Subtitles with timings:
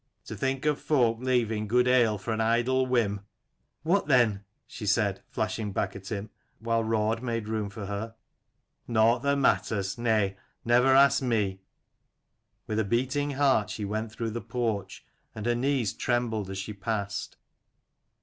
[0.25, 3.19] To think of folk leaving good ale for an idle whim."
[3.83, 8.15] "What then?" she said, flashing back at him, while Raud made room for her.
[8.87, 11.61] "Nought that matters: nay, never ask me."
[12.65, 16.73] With a beating heart she went through the porch, and her knees trembled as she
[16.73, 17.37] passed.